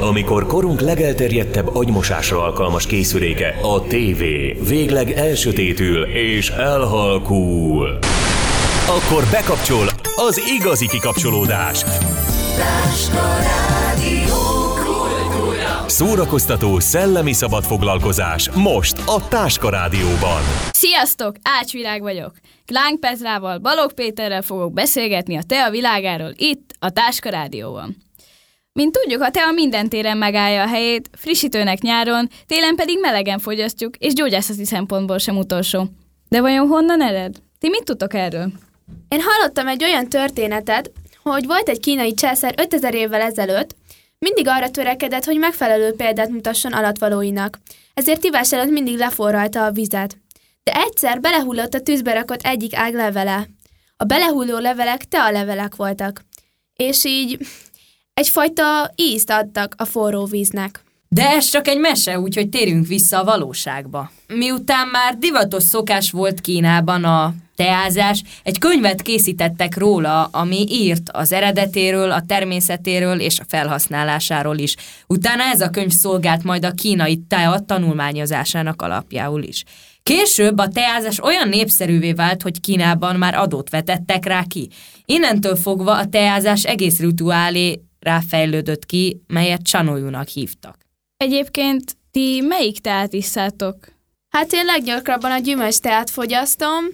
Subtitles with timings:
[0.00, 4.22] Amikor korunk legelterjedtebb agymosásra alkalmas készüléke, a TV,
[4.68, 7.98] végleg elsötétül és elhalkul.
[8.88, 11.84] Akkor bekapcsol az igazi kikapcsolódás.
[15.86, 20.42] Szórakoztató, szellemi szabadfoglalkozás most a Táska Rádióban.
[20.72, 21.36] Sziasztok!
[21.42, 22.32] Ács Virág vagyok.
[22.66, 27.96] Klánk Petrával, Balog Péterrel fogok beszélgetni a TEA világáról itt, a Táska Rádióban.
[28.72, 33.96] Mint tudjuk, a TEA minden téren megállja a helyét, frissítőnek nyáron, télen pedig melegen fogyasztjuk,
[33.96, 35.86] és gyógyászati szempontból sem utolsó.
[36.28, 37.36] De vajon honnan ered?
[37.58, 38.52] Ti mit tudtok erről?
[39.08, 43.76] Én hallottam egy olyan történetet, hogy volt egy kínai császár 5000 évvel ezelőtt,
[44.18, 47.58] mindig arra törekedett, hogy megfelelő példát mutasson alatvalóinak,
[47.94, 50.18] ezért ivás előtt mindig leforralta a vizet.
[50.62, 53.48] De egyszer belehullott a tűzbe rakott egyik ág levele.
[53.96, 56.24] A belehulló levelek tea levelek voltak.
[56.76, 57.38] És így
[58.20, 60.84] egyfajta ízt adtak a forró víznek.
[61.08, 64.10] De ez csak egy mese, úgyhogy térjünk vissza a valóságba.
[64.26, 71.32] Miután már divatos szokás volt Kínában a teázás, egy könyvet készítettek róla, ami írt az
[71.32, 74.76] eredetéről, a természetéről és a felhasználásáról is.
[75.06, 79.64] Utána ez a könyv szolgált majd a kínai tea tanulmányozásának alapjául is.
[80.02, 84.68] Később a teázás olyan népszerűvé vált, hogy Kínában már adót vetettek rá ki.
[85.04, 90.76] Innentől fogva a teázás egész rituálé ráfejlődött ki, melyet csanójúnak hívtak.
[91.16, 93.76] Egyébként ti melyik teát isszátok?
[94.28, 96.84] Hát én leggyakrabban a gyümölcs teát fogyasztom,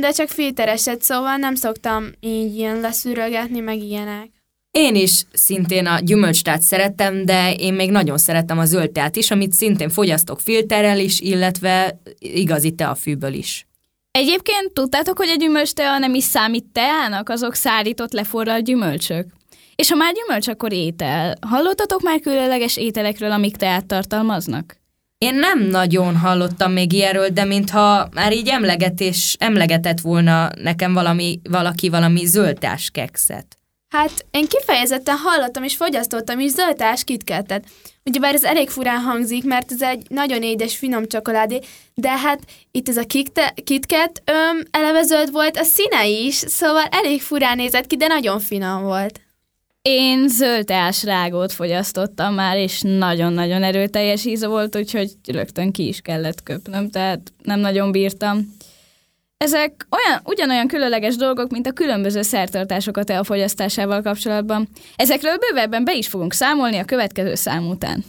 [0.00, 4.30] de csak filtereset, szóval nem szoktam így ilyen leszűrögetni, meg ilyenek.
[4.70, 9.30] Én is szintén a gyümölcstát szerettem, de én még nagyon szerettem a zöld teát is,
[9.30, 13.66] amit szintén fogyasztok filterrel is, illetve igazi teafűből is.
[14.10, 19.26] Egyébként tudtátok, hogy a gyümölcstea nem is számít teának, azok szárított leforralt gyümölcsök?
[19.74, 21.34] És ha már gyümölcs, akkor étel.
[21.40, 24.76] Hallottatok már különleges ételekről, amik teát tartalmaznak?
[25.18, 31.40] Én nem nagyon hallottam még ilyenről, de mintha már így emlegetés, emlegetett volna nekem valami,
[31.50, 33.58] valaki valami zöldtás kekszet.
[33.88, 37.64] Hát én kifejezetten hallottam és fogyasztottam is zöldtás kitketet.
[38.04, 41.60] Ugyebár ez elég furán hangzik, mert ez egy nagyon édes, finom csokoládé,
[41.94, 43.04] de hát itt ez a
[43.64, 48.40] kitket öm, eleve zöld volt, a színe is, szóval elég furán nézett ki, de nagyon
[48.40, 49.20] finom volt.
[49.88, 50.72] Én zöld
[51.02, 57.32] rágót fogyasztottam már, és nagyon-nagyon erőteljes íze volt, úgyhogy rögtön ki is kellett köpnöm, tehát
[57.42, 58.56] nem nagyon bírtam.
[59.36, 64.68] Ezek olyan, ugyanolyan különleges dolgok, mint a különböző szertartások a tea fogyasztásával kapcsolatban.
[64.96, 68.04] Ezekről bővebben be is fogunk számolni a következő szám után.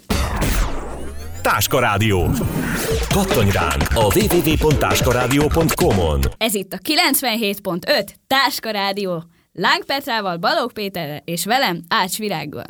[1.42, 2.30] Táska Rádió.
[3.10, 6.22] Kattanj ránk a www.táskarádió.com-on.
[6.38, 9.24] Ez itt a 97.5 Táska Rádió.
[9.58, 12.66] Láng Petrával, Balogh Péterrel és velem Ács Virággal.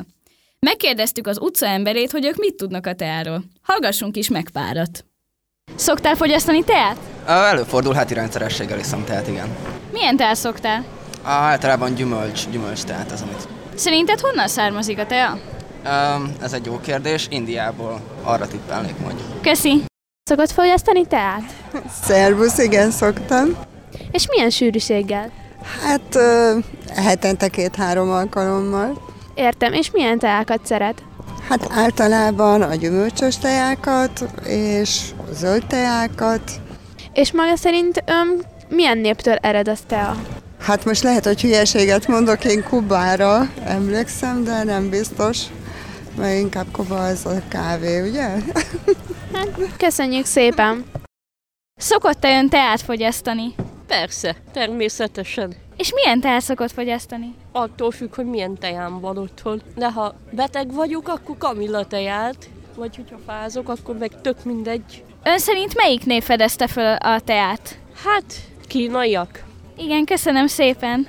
[0.58, 3.42] Megkérdeztük az utca emberét, hogy ők mit tudnak a teáról.
[3.62, 5.04] Hallgassunk is meg párat.
[5.74, 6.96] Szoktál fogyasztani teát?
[7.26, 9.56] Előfordul heti rendszerességgel iszom teát, igen.
[9.92, 10.84] Milyen teát szoktál?
[11.22, 13.48] Á, általában gyümölcs, gyümölcs teát az, amit.
[13.74, 15.38] Szerinted honnan származik a tea?
[16.42, 19.42] Ez egy jó kérdés, Indiából arra tippelnék mondjuk.
[19.42, 19.82] Köszi.
[20.22, 21.54] Szokott fogyasztani teát?
[22.02, 23.56] Szervusz, igen, szoktam.
[24.10, 25.44] És milyen sűrűséggel?
[25.82, 26.18] Hát
[26.94, 29.02] hetente két-három alkalommal.
[29.34, 31.02] Értem, és milyen teákat szeret?
[31.48, 35.00] Hát általában a gyümölcsös teákat és
[35.30, 36.50] a zöld teákat.
[37.12, 40.16] És maga szerint öm, milyen néptől ered az tea?
[40.60, 45.38] Hát most lehet, hogy hülyeséget mondok, én Kubára emlékszem, de nem biztos.
[46.16, 48.28] Mert inkább Kuba az a kávé, ugye?
[49.32, 50.84] Hát, köszönjük szépen!
[51.80, 53.54] Szokott-e ön teát fogyasztani?
[53.86, 55.54] Persze, természetesen.
[55.76, 57.34] És milyen teát szokott fogyasztani?
[57.52, 59.62] Attól függ, hogy milyen tejám van otthon.
[59.74, 65.04] De ha beteg vagyok, akkor kamilla teját, vagy hogyha fázok, akkor meg tök mindegy.
[65.24, 67.78] Ön szerint melyik nép fedezte fel a teát?
[68.04, 68.34] Hát,
[68.66, 69.44] kínaiak.
[69.76, 71.08] Igen, köszönöm szépen.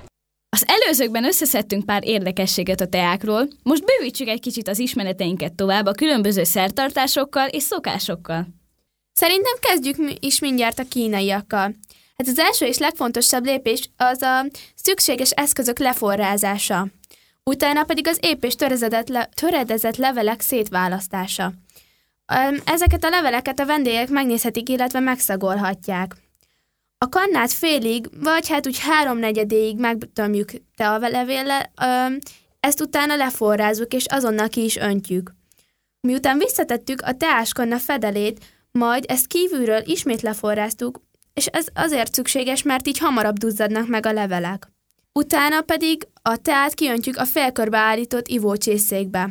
[0.49, 5.91] Az előzőkben összeszedtünk pár érdekességet a teákról, most bővítsük egy kicsit az ismereteinket tovább a
[5.91, 8.47] különböző szertartásokkal és szokásokkal.
[9.13, 11.75] Szerintem kezdjük is mindjárt a kínaiakkal.
[12.17, 16.87] Hát az első és legfontosabb lépés az a szükséges eszközök leforrázása.
[17.43, 21.53] Utána pedig az épp és töredezett, le, töredezett levelek szétválasztása.
[22.65, 26.15] Ezeket a leveleket a vendégek megnézhetik, illetve megszagolhatják.
[26.97, 31.71] A kannát félig, vagy hát úgy háromnegyedéig megtömjük te a levéllel,
[32.59, 35.35] ezt utána leforrázzuk, és azonnal ki is öntjük.
[35.99, 41.05] Miután visszatettük a teáskanna fedelét, majd ezt kívülről ismét leforráztuk,
[41.37, 44.67] és ez azért szükséges, mert így hamarabb duzzadnak meg a levelek.
[45.13, 49.29] Utána pedig a teát kiöntjük a félkörbe állított ivócsészékbe.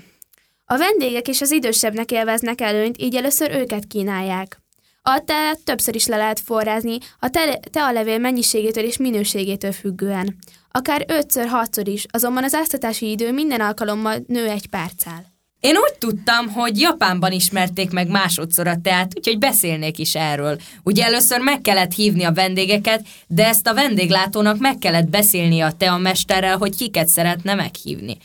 [0.64, 4.61] A vendégek és az idősebbnek élveznek előnyt, így először őket kínálják.
[5.03, 10.37] A teát többször is le lehet forrázni, a te- tealevél mennyiségétől és minőségétől függően.
[10.70, 15.36] Akár 5-6-szor is, azonban az áztatási idő minden alkalommal nő egy perccel.
[15.66, 20.58] Én úgy tudtam, hogy Japánban ismerték meg másodszor a teát, úgyhogy beszélnék is erről.
[20.82, 25.72] Ugye először meg kellett hívni a vendégeket, de ezt a vendéglátónak meg kellett beszélni a
[25.72, 28.16] teamesterrel, hogy kiket szeretne meghívni.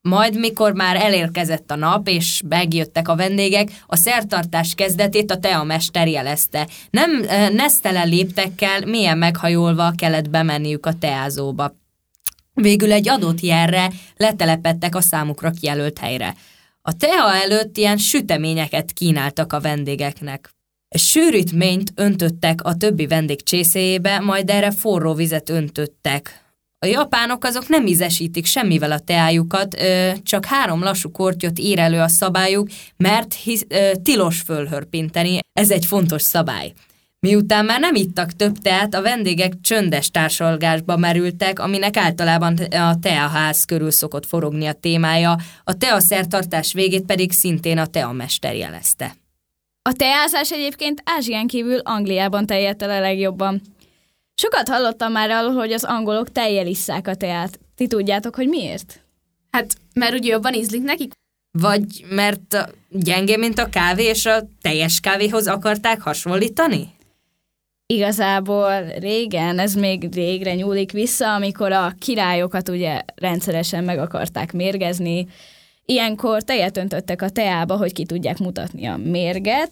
[0.00, 6.08] Majd, mikor már elérkezett a nap, és megjöttek a vendégek, a szertartás kezdetét a teamester
[6.08, 6.68] jelezte.
[6.90, 11.76] Nem e, nesztelen léptekkel, milyen meghajolva kellett bemenniük a teázóba.
[12.54, 16.34] Végül egy adott jelre letelepettek a számukra kijelölt helyre.
[16.88, 20.50] A tea előtt ilyen süteményeket kínáltak a vendégeknek.
[20.98, 26.44] Sűrítményt öntöttek a többi vendég csészéjébe, majd erre forró vizet öntöttek.
[26.78, 29.76] A japánok azok nem ízesítik semmivel a teájukat,
[30.22, 33.66] csak három lassú kortyot ír elő a szabályuk, mert hisz,
[34.02, 36.72] tilos fölhörpinteni, ez egy fontos szabály.
[37.26, 43.64] Miután már nem ittak több teát, a vendégek csöndes társalgásba merültek, aminek általában a teaház
[43.64, 49.14] körül szokott forogni a témája, a teaszertartás végét pedig szintén a teamester jelezte.
[49.82, 53.60] A teázás egyébként Ázsián kívül Angliában terjedt el a legjobban.
[54.34, 57.58] Sokat hallottam már arról, hogy az angolok tejjel isszák a teát.
[57.76, 59.00] Ti tudjátok, hogy miért?
[59.50, 61.12] Hát, mert ugye jobban ízlik nekik?
[61.58, 66.94] Vagy mert gyenge, mint a kávé, és a teljes kávéhoz akarták hasonlítani?
[67.86, 75.26] Igazából régen, ez még régre nyúlik vissza, amikor a királyokat ugye rendszeresen meg akarták mérgezni,
[75.88, 79.70] Ilyenkor tejet öntöttek a teába, hogy ki tudják mutatni a mérget,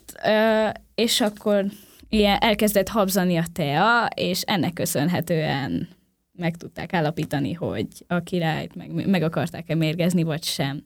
[0.95, 1.65] és akkor
[2.09, 5.89] ilyen elkezdett habzani a tea, és ennek köszönhetően
[6.33, 10.85] meg tudták állapítani, hogy a királyt meg, meg akarták-e mérgezni, vagy sem.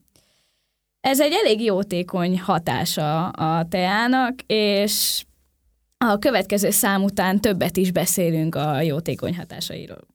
[1.01, 5.25] Ez egy elég jótékony hatása a teának, és
[6.05, 10.07] a következő szám után többet is beszélünk a jótékony hatásairól.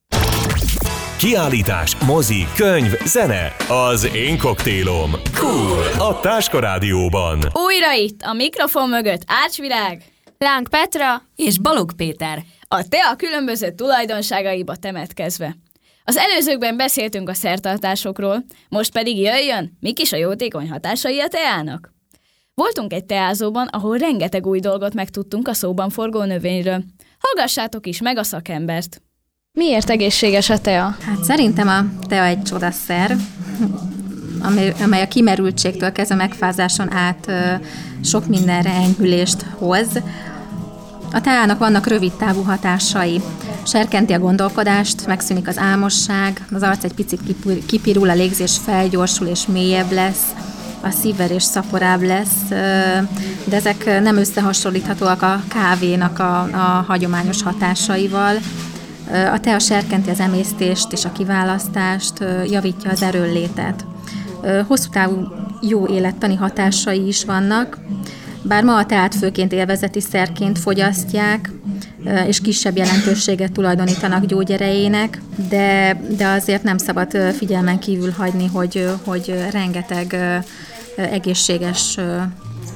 [1.18, 3.56] Kiállítás, mozi, könyv, zene.
[3.70, 5.12] Az én koktélom.
[5.40, 5.84] Cool.
[5.98, 7.40] A Táska Rádióban.
[7.54, 10.04] Újra itt, a mikrofon mögött Ácsvirág,
[10.38, 12.44] Láng Petra És Balog Péter.
[12.68, 15.56] a te a különböző tulajdonságaiba temetkezve.
[16.04, 21.94] Az előzőkben beszéltünk a szertartásokról, most pedig jöjjön, mik is a jótékony hatásai a teának.
[22.56, 26.84] Voltunk egy teázóban, ahol rengeteg új dolgot megtudtunk a szóban forgó növényről.
[27.20, 29.02] Hallgassátok is meg a szakembert!
[29.58, 30.84] Miért egészséges a tea?
[30.84, 33.16] Hát szerintem a tea egy csodaszer,
[34.80, 37.32] amely, a kimerültségtől kezdve megfázáson át
[38.04, 39.88] sok mindenre enyhülést hoz.
[41.12, 43.22] A teának vannak rövid távú hatásai.
[43.66, 49.28] Serkenti a gondolkodást, megszűnik az álmosság, az arc egy picit kipir- kipirul, a légzés felgyorsul
[49.28, 50.34] és mélyebb lesz,
[50.84, 52.48] a szívverés szaporább lesz,
[53.46, 58.36] de ezek nem összehasonlíthatóak a kávénak a, a hagyományos hatásaival.
[59.34, 62.14] A tea serkenti az emésztést és a kiválasztást,
[62.50, 63.86] javítja az erőnlétet.
[64.42, 65.28] Ö, Hosszú távú
[65.62, 67.78] jó élettani hatásai is vannak,
[68.42, 71.52] bár ma a teát főként élvezeti szerként fogyasztják,
[72.28, 79.46] és kisebb jelentőséget tulajdonítanak gyógyerejének, de, de azért nem szabad figyelmen kívül hagyni, hogy, hogy
[79.52, 80.16] rengeteg
[80.96, 81.98] egészséges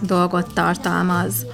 [0.02, 1.46] dolgot tartalmaz.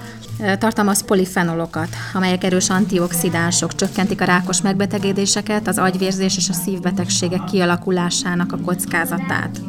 [0.58, 8.52] Tartalmaz polifenolokat, amelyek erős antioxidánsok, csökkentik a rákos megbetegedéseket, az agyvérzés és a szívbetegségek kialakulásának
[8.52, 9.60] a kockázatát.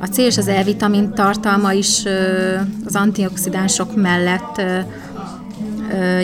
[0.00, 2.02] A C és az E-vitamin tartalma is
[2.84, 4.62] az antioxidánsok mellett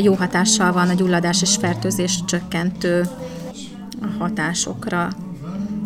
[0.03, 3.09] jó hatással van a gyulladás és fertőzés csökkentő
[4.19, 5.09] hatásokra.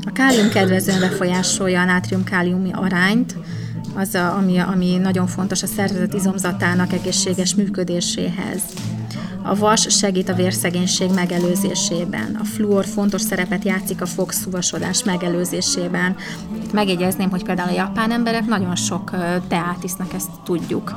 [0.07, 3.37] A kálium kedvezően befolyásolja a nátrium-káliumi arányt,
[3.95, 8.63] az, a, ami, ami nagyon fontos a szervezet izomzatának egészséges működéséhez.
[9.43, 12.37] A vas segít a vérszegénység megelőzésében.
[12.41, 16.17] A fluor fontos szerepet játszik a fogszúvasodás megelőzésében.
[16.73, 19.11] Megjegyezném, hogy például a japán emberek nagyon sok
[19.49, 20.95] teát isznak, ezt tudjuk.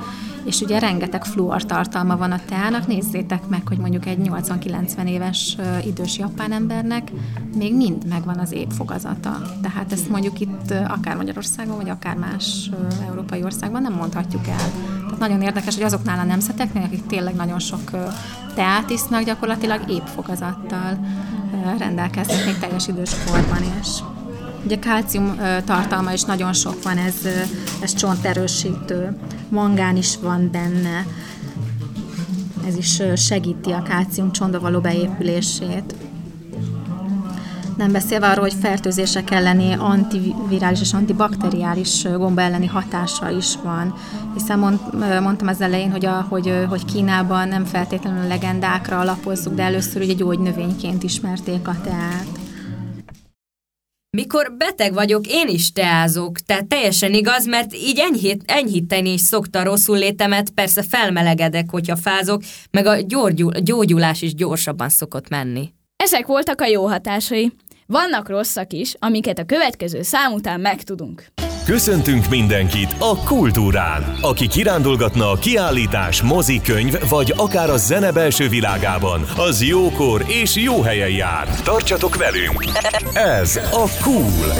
[0.47, 2.87] És ugye rengeteg fluor tartalma van a teának.
[2.87, 7.11] Nézzétek meg, hogy mondjuk egy 80-90 éves idős japán embernek
[7.55, 9.41] még mind megvan az épfogazata.
[9.61, 12.69] Tehát ezt mondjuk itt akár Magyarországon, vagy akár más
[13.07, 14.71] európai országban nem mondhatjuk el.
[15.03, 17.91] Tehát nagyon érdekes, hogy azoknál a nemzeteknél, akik tényleg nagyon sok
[18.55, 20.99] teát isznak, gyakorlatilag épfogazattal
[21.53, 24.16] ö, rendelkeznek még teljes idős korban is.
[24.67, 27.15] Ugye kálcium tartalma is nagyon sok van, ez,
[27.81, 29.17] ez csonterősítő,
[29.49, 31.05] mangán is van benne,
[32.67, 35.95] ez is segíti a kálcium csontba való beépülését.
[37.77, 43.93] Nem beszélve arról, hogy fertőzések elleni antivirális és antibakteriális gomba elleni hatása is van.
[44.33, 44.79] Hiszen mond,
[45.21, 50.13] mondtam az elején, hogy, a, hogy, hogy Kínában nem feltétlenül legendákra alapozzuk, de először ugye
[50.13, 52.36] gyógynövényként ismerték a teát.
[54.17, 59.63] Mikor beteg vagyok, én is teázok, tehát teljesen igaz, mert így enyhít, enyhíteni is szokta
[59.63, 65.73] rosszul létemet, persze felmelegedek, hogyha fázok, meg a gyógyul, gyógyulás is gyorsabban szokott menni.
[65.95, 67.51] Ezek voltak a jó hatásai.
[67.85, 71.25] Vannak rosszak is, amiket a következő szám után megtudunk.
[71.67, 79.21] Köszöntünk mindenkit a Kultúrán, aki kirándulgatna a kiállítás, mozikönyv vagy akár a zene belső világában,
[79.37, 81.61] az jókor és jó helyen jár.
[81.61, 82.63] Tartsatok velünk!
[83.13, 84.53] Ez a Cool.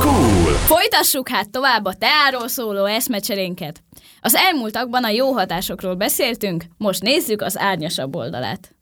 [0.00, 0.52] Cool.
[0.52, 3.82] Folytassuk hát tovább a teáról szóló eszmecserénket.
[4.20, 8.74] Az elmúltakban a jó hatásokról beszéltünk, most nézzük az árnyasabb oldalát.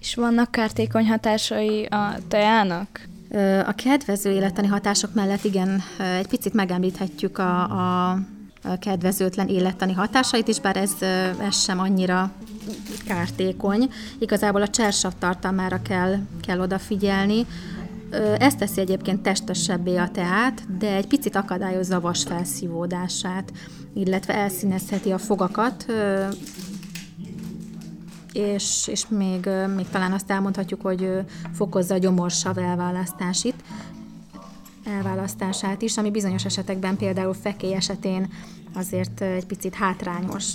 [0.00, 3.09] És vannak kártékony hatásai a teának?
[3.66, 5.82] A kedvező életeni hatások mellett igen,
[6.18, 8.18] egy picit megemlíthetjük a, a
[8.80, 10.90] kedvezőtlen élettani hatásait is, bár ez,
[11.40, 12.32] ez sem annyira
[13.06, 13.90] kártékony.
[14.18, 17.46] Igazából a csersav tartalmára kell, kell odafigyelni.
[18.38, 23.52] Ez teszi egyébként testesebbé a teát, de egy picit akadályozza a vas felszívódását,
[23.94, 25.86] illetve elszínezheti a fogakat,
[28.32, 31.10] és, és még, még talán azt elmondhatjuk, hogy
[31.52, 33.54] fokozza a gyomorsav elválasztásit,
[34.84, 38.32] elválasztását is, ami bizonyos esetekben, például fekély esetén
[38.74, 40.54] azért egy picit hátrányos.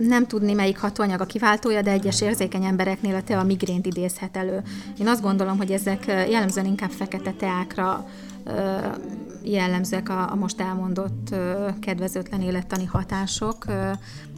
[0.00, 4.62] Nem tudni, melyik hatóanyag a kiváltója, de egyes érzékeny embereknél a tea migrént idézhet elő.
[4.98, 8.06] Én azt gondolom, hogy ezek jellemzően inkább fekete teákra
[9.42, 11.34] jellemzőek a, a most elmondott
[11.80, 13.64] kedvezőtlen élettani hatások.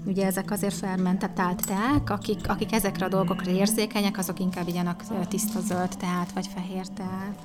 [0.08, 5.60] Ugye ezek azért fermentált teák, akik, akik ezekre a dolgokra érzékenyek, azok inkább igyanak tiszta
[5.60, 7.38] zöld teát vagy fehér teát.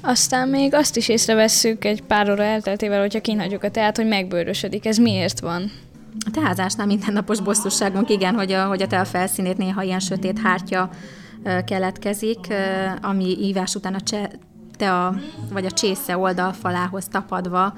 [0.00, 4.86] Aztán még azt is észrevesszük egy pár óra elteltével, hogyha kínhagyjuk a teát, hogy megbőrösödik.
[4.86, 5.70] Ez miért van?
[6.26, 10.90] A teázásnál mindennapos bosszúságunk, igen, hogy a, hogy a tea felszínét néha ilyen sötét hártya
[11.64, 12.38] keletkezik,
[13.00, 14.30] ami ívás után a cse,
[14.76, 15.14] tea
[15.52, 17.74] vagy a csésze oldalfalához tapadva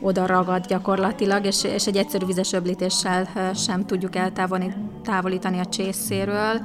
[0.00, 6.60] oda ragad gyakorlatilag, és, és egy egyszerű vizes öblítéssel sem tudjuk eltávolítani a csészéről.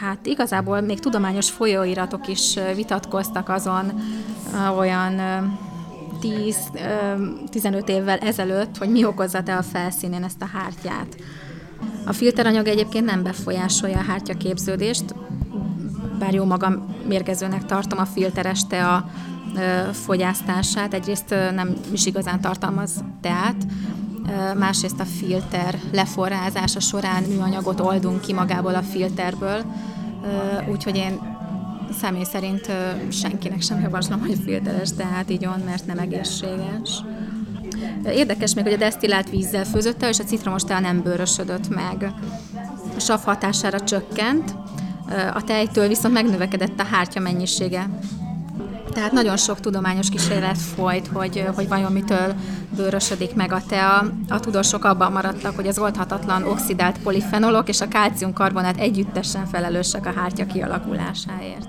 [0.00, 3.92] Hát igazából még tudományos folyóiratok is vitatkoztak azon
[4.78, 5.20] olyan
[6.22, 11.16] 10-15 évvel ezelőtt, hogy mi okozza te a felszínén ezt a hártyát.
[12.06, 15.14] A filteranyag egyébként nem befolyásolja a hártyaképződést,
[16.18, 19.10] bár jó magam mérgezőnek tartom a filteres a
[19.92, 20.94] fogyasztását.
[20.94, 23.66] Egyrészt nem is igazán tartalmaz teát,
[24.58, 29.64] másrészt a filter leforrázása során műanyagot oldunk ki magából a filterből,
[30.70, 31.34] úgyhogy én
[32.00, 32.70] személy szerint
[33.08, 37.02] senkinek sem javaslom, hogy filteres teát igyon, mert nem egészséges.
[38.04, 42.12] Érdekes még, hogy a desztillált vízzel főzött és a citromos tea nem bőrösödött meg.
[42.96, 44.54] A sav hatására csökkent,
[45.34, 47.88] a tejtől viszont megnövekedett a hártya mennyisége.
[48.96, 52.34] Tehát nagyon sok tudományos kísérlet folyt, hogy, hogy vajon mitől
[52.76, 54.12] bőrösödik meg a tea.
[54.28, 60.12] A tudósok abban maradtak, hogy az oldhatatlan oxidált polifenolok és a kálciumkarbonát együttesen felelősek a
[60.12, 61.68] hártya kialakulásáért.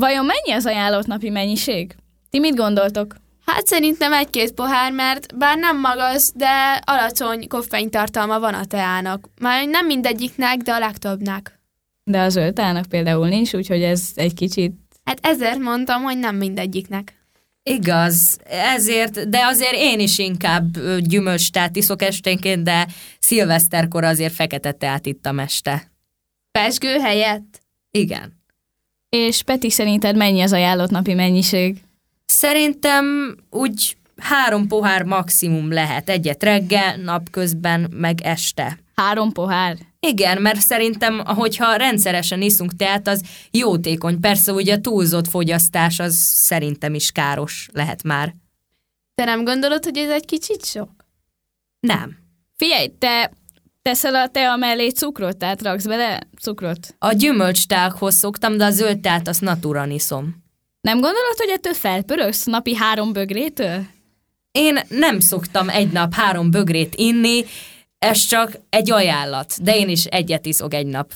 [0.00, 1.96] Vajon mennyi az ajánlott napi mennyiség?
[2.30, 3.14] Ti mit gondoltok?
[3.46, 9.28] Hát szerintem egy-két pohár, mert bár nem magas, de alacsony koffeintartalma van a teának.
[9.40, 11.60] Már nem mindegyiknek, de a legtöbbnek.
[12.04, 14.72] De az öltának például nincs, úgyhogy ez egy kicsit...
[15.10, 17.14] Hát ezért mondtam, hogy nem mindegyiknek.
[17.62, 18.38] Igaz,
[18.74, 22.86] ezért, de azért én is inkább gyümölcstát iszok esténként, de
[23.18, 25.90] szilveszterkor azért fekete teát ittam este.
[26.50, 27.60] Pesgő helyett?
[27.90, 28.42] Igen.
[29.08, 31.82] És Peti, szerinted mennyi az ajánlott napi mennyiség?
[32.26, 36.08] Szerintem úgy három pohár maximum lehet.
[36.08, 38.78] Egyet reggel, napközben, meg este.
[38.94, 39.76] Három pohár?
[40.06, 44.20] Igen, mert szerintem, hogyha rendszeresen iszunk teát, az jótékony.
[44.20, 48.34] Persze ugye a túlzott fogyasztás az szerintem is káros lehet már.
[49.14, 50.90] Te nem gondolod, hogy ez egy kicsit sok?
[51.80, 52.16] Nem.
[52.56, 53.32] Figyelj, te
[53.82, 56.94] teszel a tea mellé cukrot, tehát raksz bele cukrot?
[56.98, 60.42] A gyümölcstákhoz szoktam, de a zöld teát azt naturan iszom.
[60.80, 63.84] Nem gondolod, hogy ettől felpörögsz napi három bögrétől?
[64.52, 67.44] Én nem szoktam egy nap három bögrét inni,
[68.00, 71.12] ez csak egy ajánlat, de én is egyet iszok egy nap.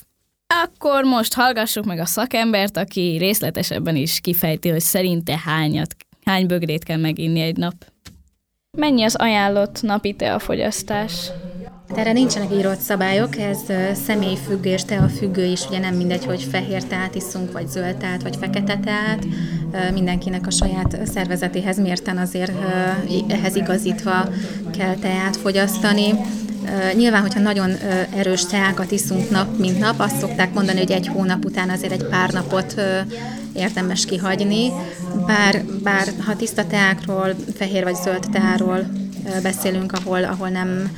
[0.64, 6.84] Akkor most hallgassuk meg a szakembert, aki részletesebben is kifejti, hogy szerinte hányat, hány bögrét
[6.84, 7.74] kell meginni egy nap.
[8.76, 11.30] Mennyi az ajánlott napi teafogyasztás?
[11.94, 13.58] Erre nincsenek írott szabályok, ez
[13.92, 18.36] személyfüggő és teafüggő is, ugye nem mindegy, hogy fehér teát iszunk, vagy zöld teát, vagy
[18.36, 19.26] fekete teát.
[19.92, 22.52] Mindenkinek a saját szervezetéhez mérten azért
[23.28, 24.28] ehhez igazítva
[24.78, 26.12] kell teát fogyasztani.
[26.96, 27.70] Nyilván, hogyha nagyon
[28.16, 32.04] erős teákat iszunk nap, mint nap, azt szokták mondani, hogy egy hónap után azért egy
[32.04, 32.74] pár napot
[33.52, 34.72] érdemes kihagyni,
[35.26, 38.86] bár, bár ha tiszta teákról, fehér vagy zöld teáról
[39.42, 40.90] beszélünk, ahol, ahol nem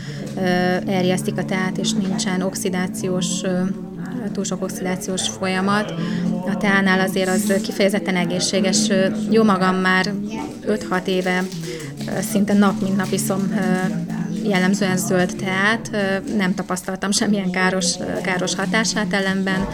[0.87, 3.27] erjesztik a teát, és nincsen oxidációs
[4.33, 5.95] túl sok oxidációs folyamat.
[6.47, 8.79] A teánál azért az kifejezetten egészséges.
[9.31, 10.13] Jó magam már
[10.67, 11.45] 5-6 éve
[12.31, 13.55] szinte nap mint nap iszom
[14.45, 15.91] jellemzően zöld teát,
[16.37, 19.67] nem tapasztaltam semmilyen káros, káros hatását ellenben.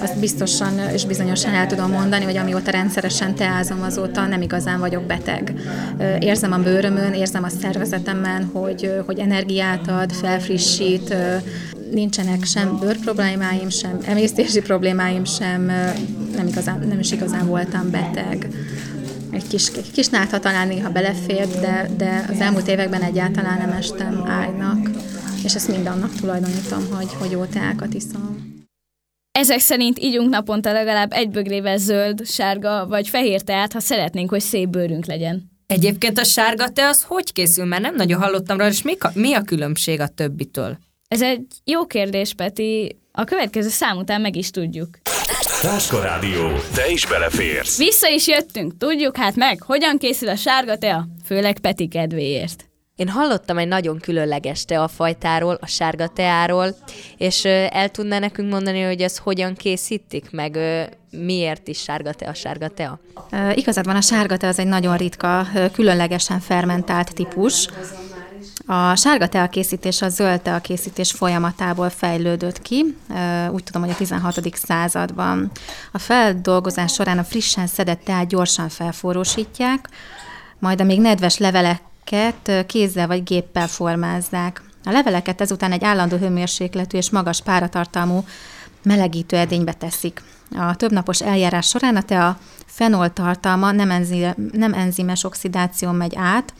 [0.00, 5.02] Azt biztosan és bizonyosan el tudom mondani, hogy amióta rendszeresen teázom, azóta nem igazán vagyok
[5.02, 5.54] beteg.
[6.18, 11.14] Érzem a bőrömön, érzem a szervezetemben, hogy, hogy energiát ad, felfrissít,
[11.90, 15.62] nincsenek sem bőrproblémáim, sem emésztési problémáim, sem
[16.36, 18.48] nem, igazán, nem is igazán voltam beteg
[19.32, 23.70] egy kis, egy kis nátha talán néha belefért, de, de az elmúlt években egyáltalán nem
[23.70, 24.90] estem ágynak,
[25.44, 28.48] és ezt mind annak tulajdonítom, hogy, hogy jó teákat iszom.
[29.32, 34.40] Ezek szerint ígyunk naponta legalább egy bögrével zöld, sárga vagy fehér teát, ha szeretnénk, hogy
[34.40, 35.50] szép bőrünk legyen.
[35.66, 37.64] Egyébként a sárga te az hogy készül?
[37.64, 40.78] Mert nem nagyon hallottam róla, és mi, mi a különbség a többitől?
[41.08, 42.99] Ez egy jó kérdés, Peti.
[43.12, 44.88] A következő szám után meg is tudjuk.
[45.62, 47.78] Táska Rádió, te is beleférsz.
[47.78, 52.64] Vissza is jöttünk, tudjuk hát meg, hogyan készül a sárga tea, főleg Peti kedvéért.
[52.96, 56.76] Én hallottam egy nagyon különleges teafajtáról, a sárga teáról,
[57.16, 60.58] és el tudná nekünk mondani, hogy ez hogyan készítik, meg
[61.10, 63.00] miért is sárga tea, sárga tea?
[63.54, 67.68] Igazad van, a sárga tea az egy nagyon ritka, különlegesen fermentált típus,
[68.66, 72.96] a sárga tea készítés a zöld tea készítés folyamatából fejlődött ki,
[73.50, 74.40] úgy tudom, hogy a 16.
[74.52, 75.50] században.
[75.92, 79.88] A feldolgozás során a frissen szedett teát gyorsan felforrósítják,
[80.58, 84.62] majd a még nedves leveleket kézzel vagy géppel formázzák.
[84.84, 88.24] A leveleket ezután egy állandó hőmérsékletű és magas páratartalmú
[88.82, 90.22] melegítő edénybe teszik.
[90.56, 96.54] A többnapos eljárás során a tea fenol tartalma nem, enzi, nem enzimes oxidáció megy át,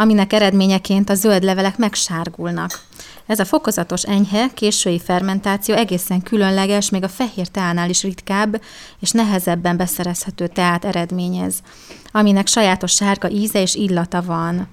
[0.00, 2.80] aminek eredményeként a zöld levelek megsárgulnak.
[3.26, 8.62] Ez a fokozatos enyhe, késői fermentáció egészen különleges, még a fehér teánál is ritkább
[9.00, 11.54] és nehezebben beszerezhető teát eredményez,
[12.12, 14.68] aminek sajátos sárga íze és illata van.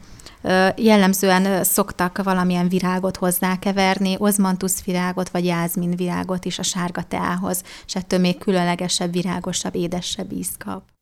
[0.75, 7.95] Jellemzően szoktak valamilyen virágot hozzákeverni, ozmantusz virágot vagy jázmin virágot is a sárga teához, és
[7.95, 10.94] ettől még különlegesebb, virágosabb, édesebb ízt kap.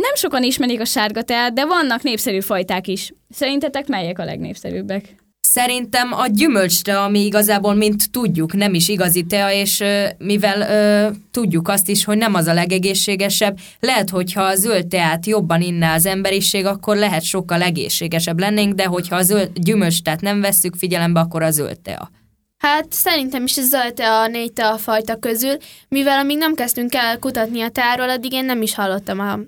[0.00, 3.12] Nem sokan ismerik a sárga teát, de vannak népszerű fajták is.
[3.30, 5.14] Szerintetek melyek a legnépszerűbbek?
[5.40, 11.10] Szerintem a gyümölcsre, ami igazából, mint tudjuk, nem is igazi tea, és ö, mivel ö,
[11.30, 15.92] tudjuk azt is, hogy nem az a legegészségesebb, lehet, hogyha a zöld teát jobban inne
[15.92, 20.74] az emberiség, akkor lehet sokkal egészségesebb lennénk, de hogyha a zöld gyümölcs teát nem vesszük
[20.76, 22.10] figyelembe, akkor a zöld tea.
[22.58, 25.56] Hát szerintem is a zöld tea a négy tea fajta közül,
[25.88, 29.38] mivel amíg nem kezdtünk el kutatni a teáról, addig én nem is hallottam a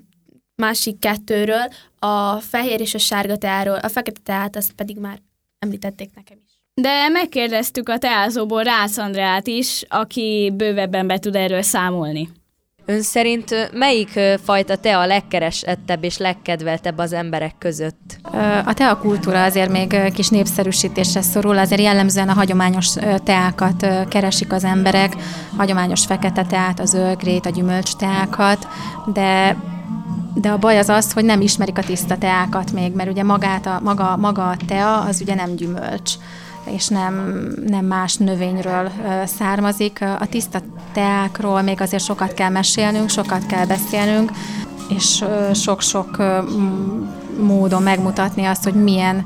[0.55, 1.67] másik kettőről,
[1.99, 5.21] a fehér és a sárga teáról, a fekete teát azt pedig már
[5.59, 6.51] említették nekem is.
[6.73, 12.29] De megkérdeztük a teázóból Rász Andreát is, aki bővebben be tud erről számolni.
[12.85, 18.19] Ön szerint melyik fajta tea a legkeresettebb és legkedveltebb az emberek között?
[18.65, 24.63] A tea kultúra azért még kis népszerűsítésre szorul, azért jellemzően a hagyományos teákat keresik az
[24.63, 25.15] emberek,
[25.57, 28.67] hagyományos fekete teát, az ölgrét, a gyümölcs teákat,
[29.13, 29.57] de
[30.33, 33.65] de a baj az az, hogy nem ismerik a tiszta teákat még, mert ugye magát
[33.65, 36.13] a, maga, maga a tea az ugye nem gyümölcs
[36.65, 38.91] és nem, nem más növényről
[39.25, 40.01] származik.
[40.19, 40.59] A tiszta
[40.93, 44.31] teákról még azért sokat kell mesélnünk, sokat kell beszélnünk,
[44.89, 46.23] és sok-sok
[47.39, 49.25] módon megmutatni azt, hogy milyen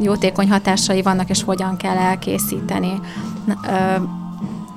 [0.00, 3.00] jótékony hatásai vannak, és hogyan kell elkészíteni.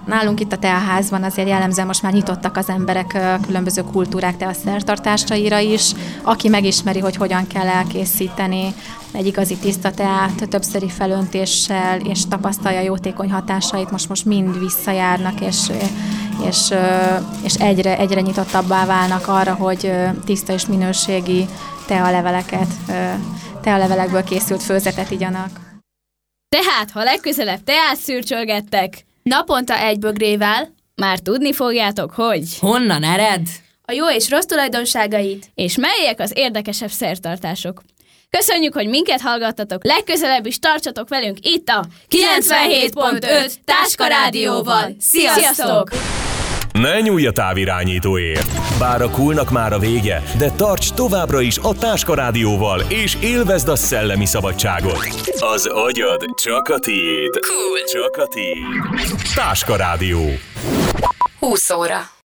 [0.06, 5.92] Nálunk itt a teaházban azért jellemzően most már nyitottak az emberek különböző kultúrák teaszertartásaira is.
[6.22, 8.74] Aki megismeri, hogy hogyan kell elkészíteni
[9.12, 15.72] egy igazi tiszta teát többszöri felöntéssel, és tapasztalja jótékony hatásait, most most mind visszajárnak, és,
[16.48, 16.74] és,
[17.44, 19.92] és egyre, egyre nyitottabbá válnak arra, hogy
[20.26, 21.48] tiszta és minőségi
[21.88, 22.68] tealeveleket,
[23.62, 25.50] tealevelekből készült főzetet igyanak.
[26.50, 30.74] Tehát, ha legközelebb teát szürcsölgettek, Naponta egy bögrével.
[30.96, 32.58] Már tudni fogjátok, hogy...
[32.60, 33.48] Honnan ered?
[33.86, 35.52] A jó és rossz tulajdonságait.
[35.56, 37.82] És melyek az érdekesebb szertartások.
[38.30, 44.96] Köszönjük, hogy minket hallgattatok, legközelebb is tartsatok velünk itt a 97.5 Táska Rádióval.
[45.00, 45.90] Sziasztok!
[46.72, 48.78] Ne nyúlj a távirányítóért!
[48.80, 53.68] Bár a coolnak már a vége, de tarts továbbra is a Táska Rádióval, és élvezd
[53.68, 55.00] a szellemi szabadságot.
[55.40, 57.40] Az agyad csak a tiéd.
[57.48, 57.80] Cool.
[57.92, 59.34] Csak a tiéd.
[59.36, 60.20] Táska Rádió.
[61.40, 62.12] 20 óra.